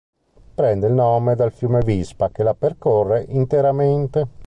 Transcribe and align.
Prende 0.55 0.87
il 0.87 0.93
nome 0.93 1.35
dal 1.35 1.51
fiume 1.51 1.81
Vispa 1.81 2.31
che 2.31 2.41
la 2.41 2.55
percorre 2.55 3.23
interamente. 3.29 4.27